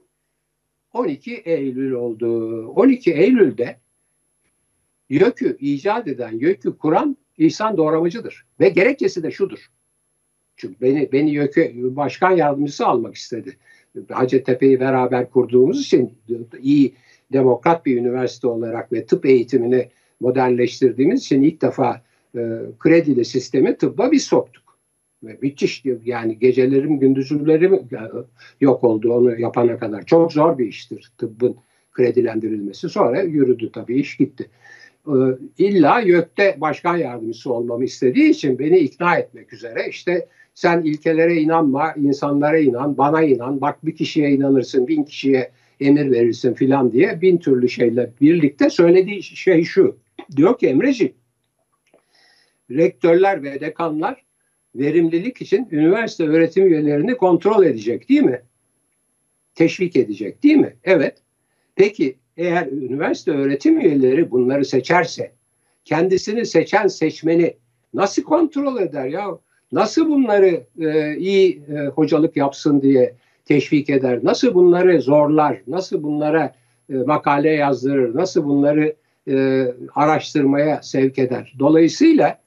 [0.93, 2.67] 12 Eylül oldu.
[2.67, 3.77] 12 Eylül'de
[5.09, 8.45] YÖK'ü icat eden, YÖK'ü kuran İhsan Doğramacı'dır.
[8.59, 9.71] Ve gerekçesi de şudur.
[10.57, 13.57] Çünkü beni, beni YÖK'ü başkan yardımcısı almak istedi.
[14.09, 16.13] Hacettepe'yi beraber kurduğumuz için
[16.61, 16.95] iyi
[17.33, 22.01] demokrat bir üniversite olarak ve tıp eğitimini modernleştirdiğimiz için ilk defa
[22.35, 22.39] e,
[22.79, 24.65] kredili sistemi tıbba biz soktuk.
[25.23, 27.79] Ve müthiş yani gecelerim gündüzlerim
[28.61, 30.05] yok oldu onu yapana kadar.
[30.05, 31.55] Çok zor bir iştir tıbbın
[31.91, 32.89] kredilendirilmesi.
[32.89, 34.49] Sonra yürüdü tabii iş gitti.
[35.07, 35.11] Ee,
[35.57, 41.93] illa YÖK'te başkan yardımcısı olmamı istediği için beni ikna etmek üzere işte sen ilkelere inanma,
[41.93, 47.37] insanlara inan, bana inan, bak bir kişiye inanırsın, bin kişiye emir verirsin filan diye bin
[47.37, 49.97] türlü şeyle birlikte söylediği şey şu.
[50.35, 51.13] Diyor ki Emreciğim,
[52.71, 54.25] rektörler ve dekanlar
[54.75, 58.41] verimlilik için üniversite öğretim üyelerini kontrol edecek değil mi?
[59.55, 60.75] Teşvik edecek değil mi?
[60.83, 61.17] Evet.
[61.75, 65.31] Peki eğer üniversite öğretim üyeleri bunları seçerse
[65.85, 67.57] kendisini seçen seçmeni
[67.93, 69.39] nasıl kontrol eder ya?
[69.71, 74.19] Nasıl bunları e, iyi e, hocalık yapsın diye teşvik eder?
[74.23, 75.61] Nasıl bunları zorlar?
[75.67, 76.55] Nasıl bunlara
[76.89, 78.15] e, makale yazdırır?
[78.15, 78.95] Nasıl bunları
[79.27, 81.55] e, araştırmaya sevk eder?
[81.59, 82.39] Dolayısıyla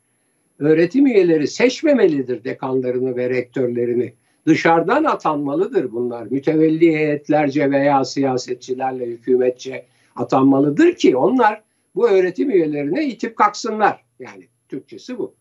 [0.59, 4.15] öğretim üyeleri seçmemelidir dekanlarını ve rektörlerini.
[4.47, 6.27] Dışarıdan atanmalıdır bunlar.
[6.31, 11.63] Mütevelli heyetlerce veya siyasetçilerle hükümetçe atanmalıdır ki onlar
[11.95, 14.05] bu öğretim üyelerine itip kalksınlar.
[14.19, 15.35] Yani Türkçesi bu.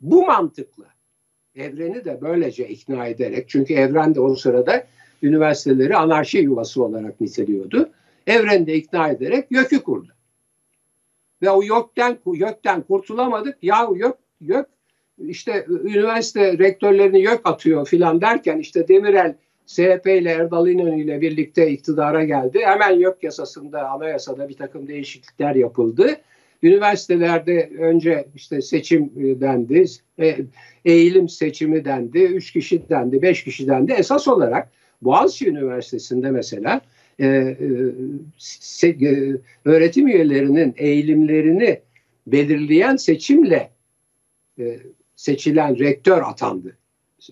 [0.00, 0.93] Bu mantıkla
[1.56, 4.86] evreni de böylece ikna ederek çünkü evren de o sırada
[5.22, 7.90] üniversiteleri anarşi yuvası olarak niteliyordu.
[8.26, 10.08] Evren de ikna ederek YÖK'ü kurdu.
[11.42, 13.58] Ve o YÖK'ten, YÖK'ten kurtulamadık.
[13.62, 14.66] Ya YÖK, YÖK
[15.18, 19.34] işte üniversite rektörlerini YÖK atıyor filan derken işte Demirel
[19.66, 22.60] CHP ile Erdal İnönü ile birlikte iktidara geldi.
[22.64, 26.16] Hemen YÖK yasasında, anayasada bir takım değişiklikler yapıldı.
[26.64, 29.84] Üniversitelerde önce işte seçim dendi,
[30.20, 30.36] e,
[30.84, 33.92] eğilim seçimi dendi, üç kişi dendi, beş kişi dendi.
[33.92, 34.70] Esas olarak
[35.02, 36.80] Boğaziçi Üniversitesi'nde mesela
[37.18, 37.56] e, e,
[38.38, 41.80] se, e, öğretim üyelerinin eğilimlerini
[42.26, 43.70] belirleyen seçimle
[44.58, 44.78] e,
[45.16, 46.76] seçilen rektör atandı.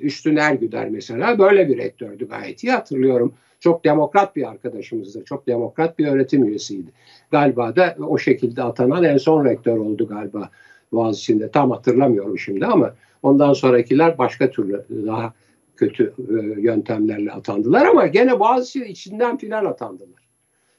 [0.00, 3.34] Üstün Ergüder mesela böyle bir rektördü gayet iyi hatırlıyorum.
[3.62, 5.24] Çok demokrat bir arkadaşımızdı.
[5.24, 6.90] Çok demokrat bir öğretim üyesiydi.
[7.30, 10.50] Galiba da o şekilde atanan en son rektör oldu galiba
[10.92, 11.50] Boğaziçi'nde.
[11.50, 15.32] Tam hatırlamıyorum şimdi ama ondan sonrakiler başka türlü daha
[15.76, 20.28] kötü e, yöntemlerle atandılar ama gene Boğaziçi içinden filan atandılar.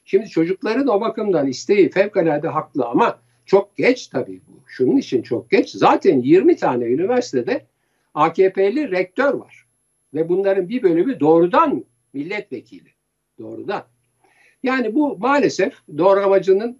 [0.04, 4.52] Şimdi çocukların o bakımdan isteği fevkalade haklı ama çok geç tabii bu.
[4.66, 5.70] Şunun için çok geç.
[5.70, 7.66] Zaten 20 tane üniversitede
[8.14, 9.66] AKP'li rektör var.
[10.14, 12.88] Ve bunların bir bölümü doğrudan milletvekili.
[13.38, 13.82] Doğrudan.
[14.62, 16.78] Yani bu maalesef doğramacının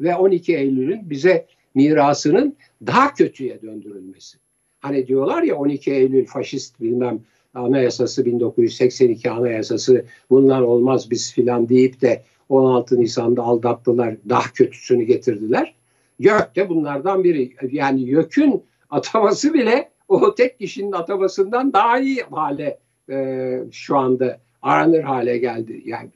[0.00, 4.38] ve 12 Eylül'ün bize mirasının daha kötüye döndürülmesi.
[4.80, 7.20] Hani diyorlar ya 12 Eylül faşist bilmem
[7.54, 15.74] anayasası 1982 anayasası bunlar olmaz biz filan deyip de 16 Nisan'da aldattılar daha kötüsünü getirdiler.
[16.18, 17.52] YÖK de bunlardan biri.
[17.70, 22.78] Yani YÖK'ün ataması bile o tek kişinin atamasından daha iyi hale
[23.10, 25.82] e, şu anda aranır hale geldi.
[25.84, 26.10] Yani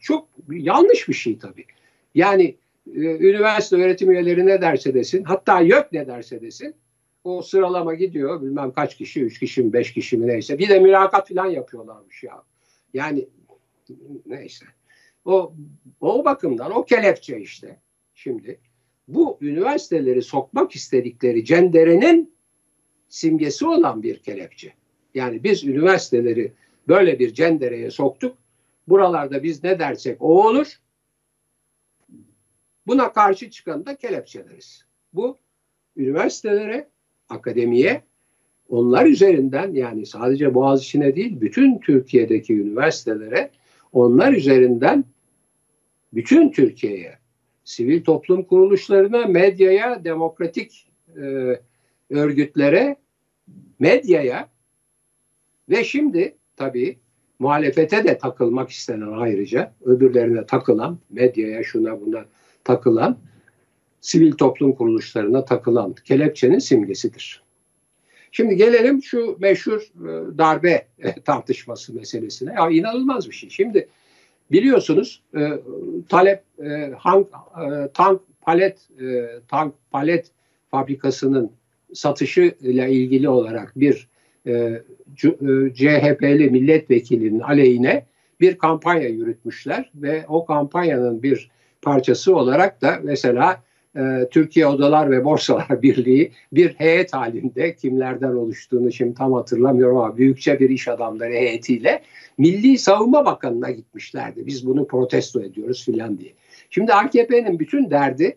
[0.00, 1.64] çok yanlış bir şey tabii.
[2.14, 2.56] Yani
[2.94, 6.74] e, üniversite öğretim üyeleri ne derse desin, hatta YÖK ne derse desin,
[7.24, 8.42] o sıralama gidiyor.
[8.42, 10.58] Bilmem kaç kişi, üç kişi mi, beş kişi mi neyse.
[10.58, 12.42] Bir de mülakat falan yapıyorlarmış ya.
[12.94, 13.28] Yani
[14.26, 14.66] neyse.
[15.24, 15.54] O,
[16.00, 17.80] o bakımdan o kelepçe işte.
[18.14, 18.58] Şimdi
[19.08, 22.34] bu üniversiteleri sokmak istedikleri cenderenin
[23.08, 24.72] simgesi olan bir kelepçe.
[25.14, 26.52] Yani biz üniversiteleri
[26.88, 28.38] böyle bir cendereye soktuk.
[28.88, 30.80] Buralarda biz ne dersek o olur.
[32.86, 34.84] Buna karşı çıkan da kelepçeleriz.
[35.12, 35.38] Bu
[35.96, 36.88] üniversitelere,
[37.28, 38.02] akademiye
[38.68, 43.50] onlar üzerinden yani sadece Boğaziçi'ne değil bütün Türkiye'deki üniversitelere
[43.92, 45.04] onlar üzerinden
[46.12, 47.18] bütün Türkiye'ye
[47.64, 51.60] sivil toplum kuruluşlarına, medyaya, demokratik e,
[52.10, 52.96] örgütlere,
[53.78, 54.48] medyaya
[55.68, 56.98] ve şimdi tabii
[57.38, 62.24] muhalefete de takılmak istenen ayrıca öbürlerine takılan, medyaya şuna buna
[62.64, 63.18] takılan,
[64.00, 67.44] sivil toplum kuruluşlarına takılan kelepçenin simgesidir.
[68.32, 72.52] Şimdi gelelim şu meşhur e, darbe e, tartışması meselesine.
[72.54, 73.50] Ya inanılmaz bir şey.
[73.50, 73.88] Şimdi
[74.50, 75.50] biliyorsunuz e,
[76.08, 76.42] talep
[76.98, 77.28] hank,
[77.94, 78.88] tank palet
[79.48, 80.30] tank palet
[80.70, 81.52] fabrikasının
[81.92, 84.08] satışı ile ilgili olarak bir
[85.74, 88.06] CHP'li milletvekilinin aleyhine
[88.40, 91.50] bir kampanya yürütmüşler ve o kampanyanın bir
[91.82, 93.62] parçası olarak da mesela
[93.96, 100.16] e, Türkiye Odalar ve Borsalar Birliği bir heyet halinde kimlerden oluştuğunu şimdi tam hatırlamıyorum ama
[100.16, 102.02] büyükçe bir iş adamları heyetiyle
[102.38, 104.46] Milli Savunma Bakanı'na gitmişlerdi.
[104.46, 106.32] Biz bunu protesto ediyoruz filan diye.
[106.70, 108.36] Şimdi AKP'nin bütün derdi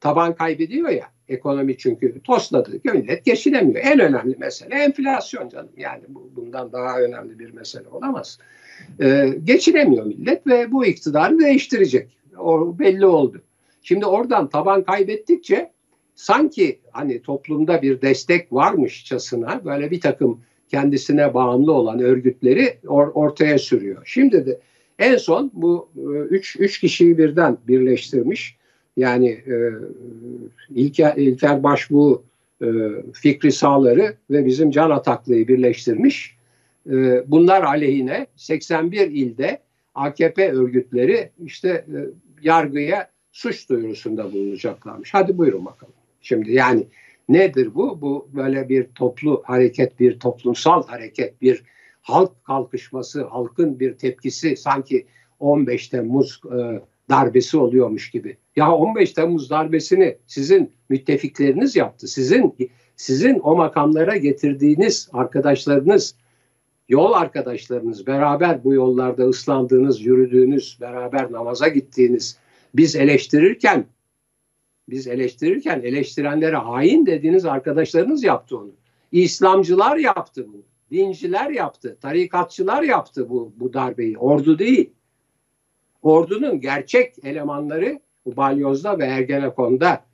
[0.00, 2.70] taban kaybediyor ya ekonomi çünkü tosladı.
[2.84, 3.84] Millet geçinemiyor.
[3.84, 5.70] En önemli mesele enflasyon canım.
[5.76, 8.38] Yani bu, bundan daha önemli bir mesele olamaz.
[9.00, 12.08] Ee, geçinemiyor millet ve bu iktidarı değiştirecek.
[12.38, 13.42] O belli oldu.
[13.82, 15.70] Şimdi oradan taban kaybettikçe
[16.14, 23.58] sanki hani toplumda bir destek varmışçasına böyle bir takım kendisine bağımlı olan örgütleri or, ortaya
[23.58, 24.02] sürüyor.
[24.04, 24.60] Şimdi de
[24.98, 28.56] en son bu e, üç, üç kişiyi birden birleştirmiş.
[28.96, 29.70] Yani e,
[30.70, 32.22] İlker, İlker Başbuğ,
[32.62, 32.66] e,
[33.12, 36.36] Fikri Sağları ve bizim Can Ataklı'yı birleştirmiş.
[36.90, 39.58] E, bunlar aleyhine 81 ilde
[39.94, 41.98] AKP örgütleri işte e,
[42.42, 45.14] yargıya suç duyurusunda bulunacaklarmış.
[45.14, 45.94] Hadi buyurun bakalım.
[46.20, 46.86] Şimdi yani
[47.28, 48.00] nedir bu?
[48.00, 51.64] Bu böyle bir toplu hareket, bir toplumsal hareket, bir
[52.02, 55.06] halk kalkışması, halkın bir tepkisi sanki
[55.40, 56.80] 15 Temmuz e,
[57.12, 58.36] darbesi oluyormuş gibi.
[58.56, 62.08] Ya 15 Temmuz darbesini sizin müttefikleriniz yaptı.
[62.08, 62.56] Sizin
[62.96, 66.14] sizin o makamlara getirdiğiniz arkadaşlarınız,
[66.88, 72.38] yol arkadaşlarınız, beraber bu yollarda ıslandığınız, yürüdüğünüz, beraber namaza gittiğiniz,
[72.74, 73.86] biz eleştirirken
[74.88, 78.70] biz eleştirirken eleştirenlere hain dediğiniz arkadaşlarınız yaptı onu.
[79.12, 80.62] İslamcılar yaptı bunu.
[80.90, 81.96] Dinciler yaptı.
[82.00, 84.18] Tarikatçılar yaptı bu, bu darbeyi.
[84.18, 84.90] Ordu değil.
[86.02, 90.04] Ordunun gerçek elemanları bu balyozda ve Ergenekon'da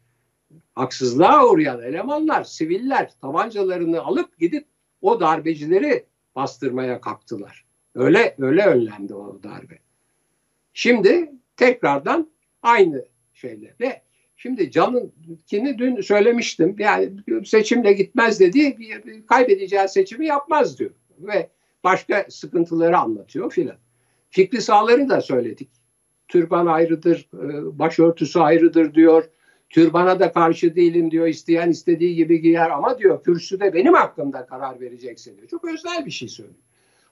[0.74, 4.66] haksızlığa uğrayan elemanlar, siviller tabancalarını alıp gidip
[5.03, 7.64] o darbecileri bastırmaya kalktılar.
[7.94, 9.79] Öyle öyle önlendi o darbe.
[10.72, 12.29] Şimdi tekrardan
[12.62, 14.03] Aynı şeyle ve
[14.37, 16.77] şimdi Can'ınkini dün söylemiştim.
[16.79, 17.11] Yani
[17.44, 18.77] seçimle gitmez dedi.
[19.27, 20.90] Kaybedeceği seçimi yapmaz diyor.
[21.18, 21.51] Ve
[21.85, 23.77] başka sıkıntıları anlatıyor filan.
[24.31, 25.68] Fikri sağları da söyledik.
[26.28, 29.24] Türban ayrıdır, e, başörtüsü ayrıdır diyor.
[29.70, 31.26] Türbana da karşı değilim diyor.
[31.26, 35.48] İsteyen istediği gibi giyer ama diyor kürsüde benim hakkımda karar vereceksin diyor.
[35.48, 36.58] Çok özel bir şey söylüyor.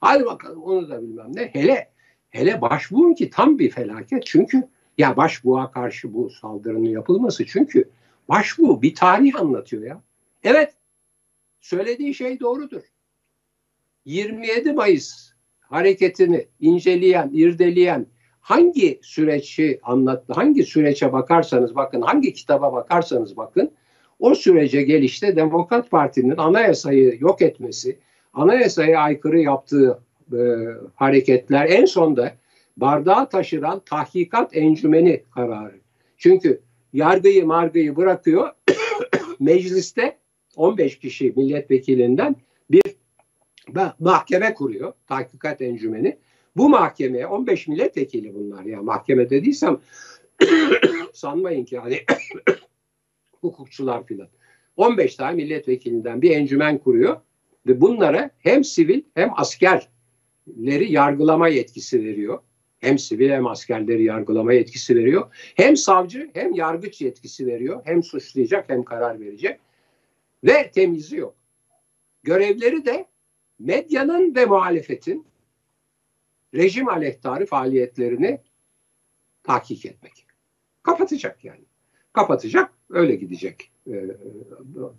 [0.00, 1.50] Hadi bakalım onu da bilmem ne.
[1.52, 1.90] Hele
[2.30, 4.26] hele başbuğun ki tam bir felaket.
[4.26, 4.62] Çünkü
[4.98, 7.88] ya başbuğa karşı bu saldırının yapılması çünkü
[8.28, 10.02] başbuğ bir tarih anlatıyor ya.
[10.44, 10.74] Evet
[11.60, 12.82] söylediği şey doğrudur.
[14.04, 18.06] 27 Mayıs hareketini inceleyen, irdeleyen
[18.46, 23.70] hangi süreci anlattı, hangi sürece bakarsanız bakın, hangi kitaba bakarsanız bakın,
[24.18, 27.98] o sürece gelişte Demokrat Parti'nin anayasayı yok etmesi,
[28.32, 29.98] anayasaya aykırı yaptığı
[30.32, 30.38] e,
[30.94, 32.32] hareketler en sonda
[32.76, 35.80] bardağı taşıran tahkikat encümeni kararı.
[36.18, 36.60] Çünkü
[36.92, 38.50] yargıyı margıyı bırakıyor
[39.40, 40.18] mecliste
[40.56, 42.36] 15 kişi milletvekilinden
[42.70, 42.82] bir
[43.98, 46.16] mahkeme kuruyor tahkikat encümeni.
[46.56, 49.80] Bu mahkemeye 15 milletvekili bunlar ya mahkeme dediysem
[51.12, 52.00] sanmayın ki hani
[53.40, 54.28] hukukçular filan.
[54.76, 57.16] 15 tane milletvekilinden bir encümen kuruyor
[57.66, 62.38] ve bunlara hem sivil hem askerleri yargılama yetkisi veriyor.
[62.78, 65.26] Hem sivil hem askerleri yargılama yetkisi veriyor.
[65.54, 67.82] Hem savcı hem yargıç yetkisi veriyor.
[67.84, 69.60] Hem suçlayacak hem karar verecek.
[70.44, 71.34] Ve temizi yok.
[72.22, 73.06] Görevleri de
[73.58, 75.26] medyanın ve muhalefetin
[76.54, 78.38] rejim aleyhtarı faaliyetlerini
[79.42, 80.26] tahkik etmek.
[80.82, 81.64] Kapatacak yani.
[82.12, 84.04] Kapatacak, öyle gidecek e,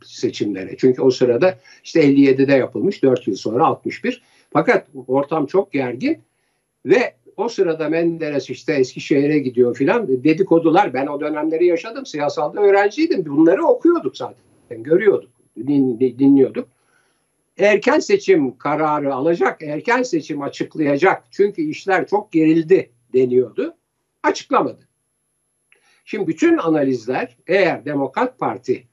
[0.05, 0.77] seçimlere.
[0.77, 4.23] Çünkü o sırada işte 57'de yapılmış, 4 yıl sonra 61.
[4.53, 6.17] Fakat ortam çok gergin
[6.85, 10.93] ve o sırada Menderes işte Eskişehir'e gidiyor filan dedikodular.
[10.93, 12.05] Ben o dönemleri yaşadım.
[12.05, 13.25] Siyasalda öğrenciydim.
[13.25, 14.83] Bunları okuyorduk zaten.
[14.83, 15.29] Görüyorduk,
[15.67, 16.67] din, dinliyorduk.
[17.57, 21.23] Erken seçim kararı alacak, erken seçim açıklayacak.
[21.31, 23.75] Çünkü işler çok gerildi deniyordu.
[24.23, 24.87] Açıklamadı.
[26.05, 28.83] Şimdi bütün analizler eğer Demokrat Parti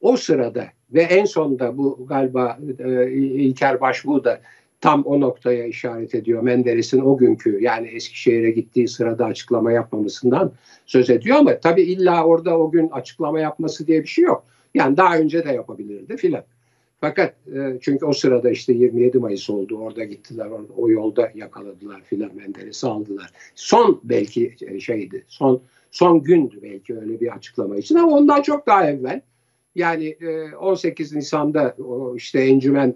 [0.00, 4.40] o sırada ve en sonunda bu galiba e, İlker Başbuğ da
[4.80, 6.42] tam o noktaya işaret ediyor.
[6.42, 10.52] Menderes'in o günkü yani Eskişehir'e gittiği sırada açıklama yapmamasından
[10.86, 14.44] söz ediyor ama tabii illa orada o gün açıklama yapması diye bir şey yok.
[14.74, 16.44] Yani daha önce de yapabilirdi filan.
[17.00, 19.78] Fakat e, çünkü o sırada işte 27 Mayıs oldu.
[19.78, 20.46] Orada gittiler.
[20.46, 23.30] Orada, o yolda yakaladılar filan Menderes'i aldılar.
[23.54, 25.24] Son belki e, şeydi.
[25.28, 29.20] Son son gündü belki öyle bir açıklama için ama ondan çok daha evvel
[29.74, 30.16] yani
[30.60, 32.94] 18 e, Nisan'da o işte encümen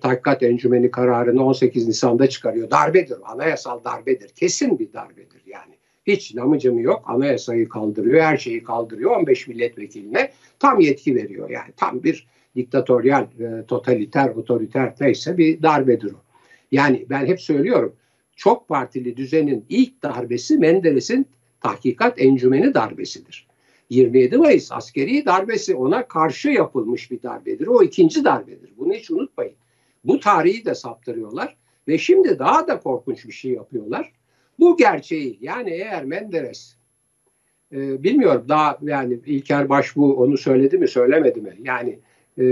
[0.00, 2.70] tahkikat encümeni kararını 18 Nisan'da çıkarıyor.
[2.70, 4.28] Darbedir, anayasal darbedir.
[4.28, 5.74] Kesin bir darbedir yani.
[6.06, 7.02] Hiç namıcımı yok.
[7.06, 9.16] Anayasayı kaldırıyor, her şeyi kaldırıyor.
[9.16, 11.50] 15 milletvekiline tam yetki veriyor.
[11.50, 16.22] Yani tam bir diktatöryal, e, totaliter, otoriter neyse bir darbedir o.
[16.72, 17.96] Yani ben hep söylüyorum.
[18.36, 21.26] Çok partili düzenin ilk darbesi Menderes'in
[21.60, 23.46] tahkikat encümeni darbesidir.
[23.90, 27.66] 27 Mayıs askeri darbesi ona karşı yapılmış bir darbedir.
[27.66, 28.70] O ikinci darbedir.
[28.78, 29.54] Bunu hiç unutmayın.
[30.04, 31.56] Bu tarihi de saptırıyorlar
[31.88, 34.12] ve şimdi daha da korkunç bir şey yapıyorlar.
[34.58, 36.76] Bu gerçeği yani eğer Menderes
[37.72, 41.56] e, bilmiyorum daha yani İlker Başbuğ onu söyledi mi söylemedi mi?
[41.62, 41.98] Yani
[42.38, 42.44] e,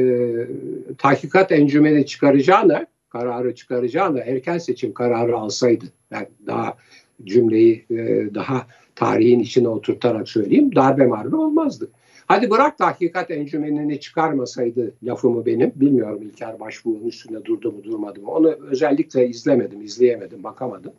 [0.99, 6.77] tahkikat encümeni çıkaracağına kararı çıkaracağına erken seçim kararı alsaydı ben daha
[7.25, 7.97] cümleyi e,
[8.35, 11.91] daha tarihin içine oturtarak söyleyeyim darbe marbe olmazdı.
[12.27, 15.73] Hadi bırak tahkikat encümenini çıkarmasaydı lafımı benim.
[15.77, 18.31] Bilmiyorum İlker Başbuğ'un üstünde durdu mu durmadı mı.
[18.31, 20.93] Onu özellikle izlemedim, izleyemedim, bakamadım.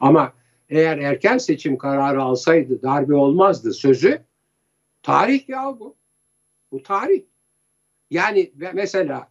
[0.00, 0.32] Ama
[0.68, 4.18] eğer erken seçim kararı alsaydı darbe olmazdı sözü.
[5.02, 5.96] Tarih ya bu.
[6.72, 7.22] Bu tarih.
[8.10, 9.28] Yani mesela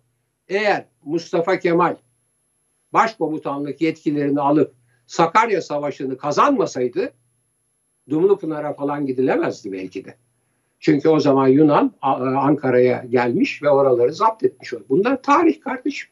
[0.48, 1.96] eğer Mustafa Kemal
[2.94, 4.76] başkomutanlık yetkilerini alıp
[5.08, 7.14] Sakarya Savaşı'nı kazanmasaydı
[8.10, 10.16] Dumlupınar'a falan gidilemezdi belki de.
[10.80, 14.74] Çünkü o zaman Yunan Ankara'ya gelmiş ve oraları zapt etmiş.
[14.90, 16.10] Bunlar tarih kardeşim.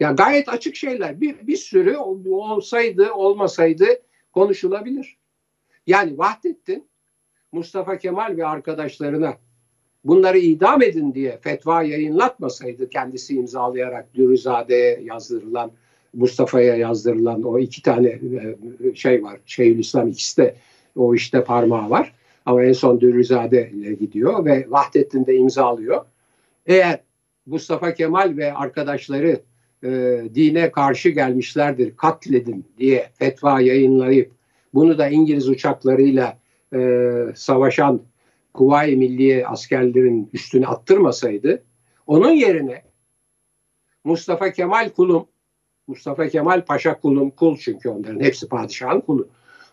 [0.00, 1.20] Ya gayet açık şeyler.
[1.20, 3.86] Bir, bir sürü olsaydı olmasaydı
[4.32, 5.16] konuşulabilir.
[5.86, 6.88] Yani Vahdettin
[7.52, 9.34] Mustafa Kemal ve arkadaşlarına
[10.04, 15.70] bunları idam edin diye fetva yayınlatmasaydı kendisi imzalayarak Dürüzade'ye yazdırılan
[16.14, 19.38] Mustafa'ya yazdırılan o iki tane e, şey var.
[19.46, 20.54] Şeyhülislam ikisi de
[20.96, 22.12] o işte parmağı var.
[22.46, 26.04] Ama en son Dürrizade ile gidiyor ve Vahdettin de imzalıyor.
[26.66, 27.00] Eğer
[27.46, 29.40] Mustafa Kemal ve arkadaşları
[29.84, 34.30] e, dine karşı gelmişlerdir, katledin diye fetva yayınlayıp
[34.74, 36.38] bunu da İngiliz uçaklarıyla
[36.74, 38.00] e, savaşan
[38.54, 41.62] Kuvayi Milliye askerlerin üstüne attırmasaydı
[42.06, 42.82] onun yerine
[44.04, 45.26] Mustafa Kemal kulum,
[45.86, 49.28] Mustafa Kemal Paşa kulum, kul çünkü onların hepsi padişahın kulu.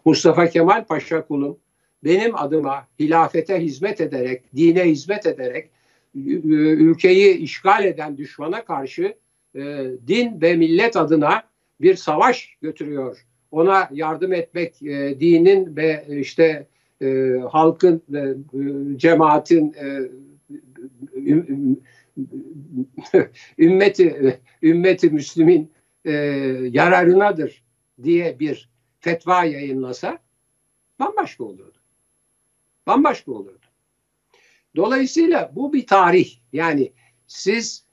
[0.05, 1.57] Mustafa Kemal Paşa kulum
[2.03, 5.69] benim adıma hilafete hizmet ederek, dine hizmet ederek
[6.15, 9.15] ülkeyi işgal eden düşmana karşı
[9.55, 11.43] e, din ve millet adına
[11.81, 13.25] bir savaş götürüyor.
[13.51, 16.67] Ona yardım etmek e, dinin ve işte
[17.01, 18.35] e, halkın e,
[18.97, 20.09] cemaatin e,
[23.57, 25.71] ümmeti ümmeti Müslümin
[26.05, 26.12] e,
[26.71, 27.63] yararınadır
[28.03, 30.19] diye bir fetva yayınlasa
[30.99, 31.79] bambaşka olurdu
[32.89, 33.67] bambaşka olurdu.
[34.75, 36.31] Dolayısıyla bu bir tarih.
[36.53, 36.91] Yani
[37.27, 37.85] siz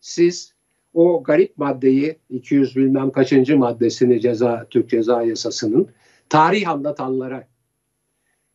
[0.00, 0.54] siz
[0.94, 5.88] o garip maddeyi 200 bilmem kaçıncı maddesini ceza Türk Ceza Yasası'nın
[6.28, 7.48] tarih anlatanlara,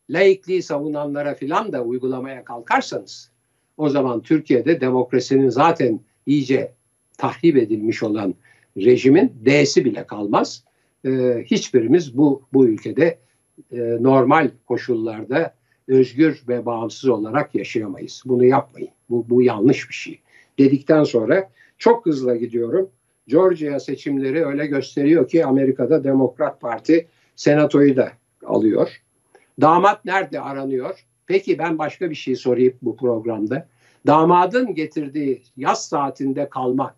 [0.10, 3.32] laikliği savunanlara filan da uygulamaya kalkarsanız
[3.78, 6.72] o zaman Türkiye'de demokrasinin zaten iyice
[7.18, 8.36] tahrip edilmiş olan
[8.78, 10.64] rejimin D'si bile kalmaz.
[11.06, 13.18] Ee, hiçbirimiz bu bu ülkede
[13.72, 15.54] e, normal koşullarda
[15.88, 18.24] özgür ve bağımsız olarak yaşayamayız.
[18.26, 18.90] Bunu yapmayın.
[19.10, 20.20] Bu, bu yanlış bir şey.
[20.60, 22.90] Dedikten sonra çok hızlı gidiyorum.
[23.28, 28.12] Georgia seçimleri öyle gösteriyor ki Amerika'da Demokrat Parti senatoyu da
[28.46, 29.02] alıyor.
[29.62, 31.06] Damat nerede aranıyor?
[31.28, 33.68] Peki ben başka bir şey sorayım bu programda.
[34.08, 36.96] Damadın getirdiği yaz saatinde kalma.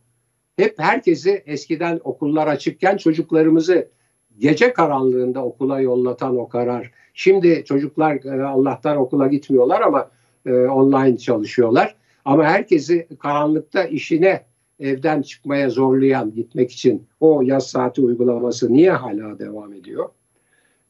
[0.56, 3.90] Hep herkesi eskiden okullar açıkken çocuklarımızı
[4.38, 6.92] gece karanlığında okula yollatan o karar.
[7.14, 10.12] Şimdi çocuklar e, Allah'tan okula gitmiyorlar ama
[10.46, 11.96] e, online çalışıyorlar.
[12.26, 14.46] Ama herkesi karanlıkta işine
[14.80, 20.10] evden çıkmaya zorlayan gitmek için o yaz saati uygulaması niye hala devam ediyor?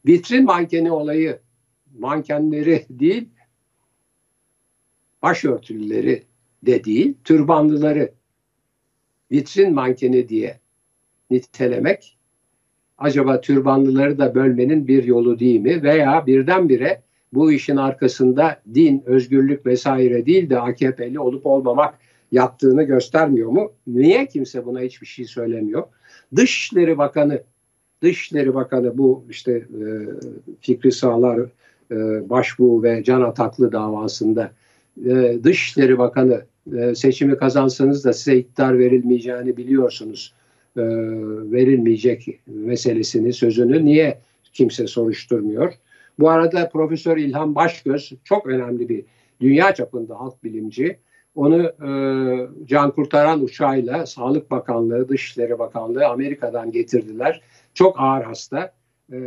[0.06, 1.38] Vitrin mankeni olayı
[1.98, 3.28] mankenleri değil
[5.22, 6.22] başörtülüleri
[6.62, 8.12] de değil türbanlıları
[9.32, 10.60] vitrin mankeni diye
[11.30, 12.18] nitelemek
[12.98, 15.82] acaba türbanlıları da bölmenin bir yolu değil mi?
[15.82, 21.94] Veya birdenbire bu işin arkasında din, özgürlük vesaire değil de AKP'li olup olmamak
[22.32, 23.72] yaptığını göstermiyor mu?
[23.86, 25.82] Niye kimse buna hiçbir şey söylemiyor?
[26.36, 27.42] Dışişleri Bakanı,
[28.02, 29.86] Dışişleri Bakanı bu işte e,
[30.60, 31.40] Fikri Sağlar
[32.30, 34.50] başbuğ ve Can Ataklı davasında
[35.06, 36.42] e, Dışişleri Bakanı
[36.76, 40.34] e, seçimi kazansanız da size iktidar verilmeyeceğini biliyorsunuz.
[40.76, 40.82] E,
[41.52, 44.18] verilmeyecek meselesini, sözünü niye
[44.52, 45.72] kimse soruşturmuyor?
[46.18, 49.04] Bu arada Profesör İlhan Başgöz çok önemli bir
[49.40, 50.96] dünya çapında halk bilimci.
[51.34, 51.90] Onu e,
[52.66, 57.40] can kurtaran uçağıyla Sağlık Bakanlığı, Dışişleri Bakanlığı Amerika'dan getirdiler.
[57.74, 58.72] Çok ağır hasta.
[59.12, 59.18] E,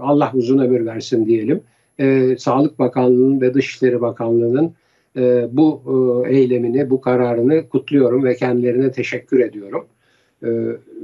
[0.00, 1.60] Allah uzun ömür versin diyelim.
[2.00, 4.72] E, Sağlık Bakanlığı'nın ve Dışişleri Bakanlığı'nın
[5.16, 5.82] e, bu
[6.26, 9.86] e, eylemini, bu kararını kutluyorum ve kendilerine teşekkür ediyorum.
[10.42, 10.48] E,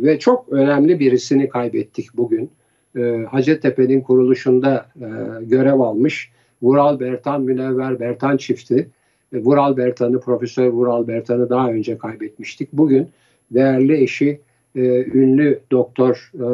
[0.03, 2.51] ve çok önemli birisini kaybettik bugün.
[2.97, 5.09] E, Hacettepe'nin kuruluşunda e,
[5.45, 6.30] görev almış
[6.62, 8.88] Vural Bertan, Münevver Bertan çifti.
[9.32, 12.72] E, Vural Bertan'ı, Profesör Vural Bertan'ı daha önce kaybetmiştik.
[12.72, 13.09] Bugün
[13.51, 14.40] değerli eşi,
[14.76, 16.47] e, ünlü doktor, e,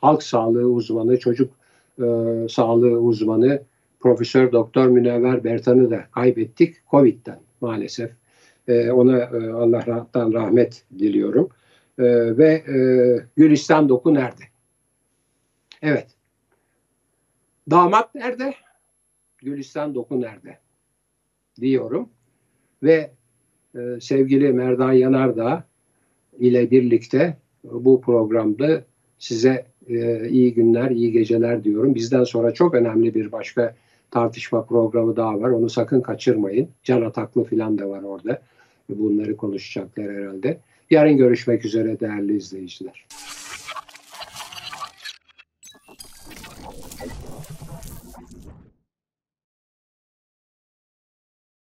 [0.00, 1.50] halk sağlığı uzmanı, çocuk
[1.98, 2.04] e,
[2.48, 3.60] sağlığı uzmanı
[4.00, 8.10] Profesör Doktor Münevver Bertan'ı da kaybettik Covid'den maalesef.
[8.68, 11.48] E, ona e, Allah'tan rahmet diliyorum.
[11.98, 12.04] E,
[12.38, 12.78] ve e,
[13.36, 14.42] Gülistan Doku nerede?
[15.82, 16.06] Evet.
[17.70, 18.54] Damat nerede?
[19.38, 20.58] Gülistan Doku nerede?
[21.60, 22.08] Diyorum.
[22.82, 23.10] Ve
[23.74, 25.64] e, sevgili Merdan Yanardağ
[26.38, 28.84] ile birlikte bu programda
[29.18, 31.94] size e, iyi günler, iyi geceler diyorum.
[31.94, 33.74] Bizden sonra çok önemli bir başka
[34.16, 35.50] tartışma programı daha var.
[35.50, 36.68] Onu sakın kaçırmayın.
[36.84, 38.42] Can Ataklı falan da var orada.
[38.88, 40.58] Bunları konuşacaklar herhalde.
[40.90, 43.06] Yarın görüşmek üzere değerli izleyiciler.